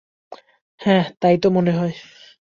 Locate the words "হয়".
1.71-1.93